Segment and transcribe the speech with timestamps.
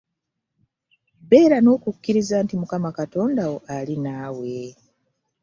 [1.29, 4.53] Beera n'okukiriza nti Mukama Katondawo alinaawe.